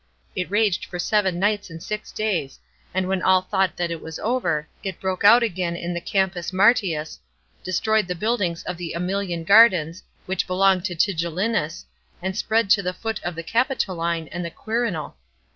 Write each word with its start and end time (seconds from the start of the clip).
It 0.35 0.49
raged 0.49 0.85
for 0.85 0.97
seven 0.97 1.37
nights 1.37 1.69
and 1.69 1.77
six 1.83 2.11
days, 2.11 2.57
and 2.91 3.07
when 3.07 3.21
;ill 3.21 3.43
thought 3.43 3.77
that 3.77 3.91
it 3.91 4.01
was 4.01 4.17
over, 4.17 4.67
it 4.83 4.99
broke 4.99 5.23
out 5.23 5.43
again 5.43 5.75
in 5.75 5.93
the 5.93 6.01
Campus 6.01 6.49
Ma1 6.49 6.75
tins, 6.77 7.19
destroyed 7.63 8.07
the 8.07 8.15
buildings 8.15 8.63
of 8.63 8.77
the 8.77 8.93
^Emilian 8.97 9.45
Gardens, 9.45 10.01
which 10.25 10.47
belonged 10.47 10.85
to 10.85 10.95
Tigellinus, 10.95 11.85
and 12.19 12.35
spread 12.35 12.71
to 12.71 12.81
the 12.81 12.93
foot 12.93 13.21
of 13.21 13.35
the 13.35 13.43
Capitoline 13.43 14.27
and 14.31 14.43
the 14.43 14.49
Quirinal. 14.49 15.13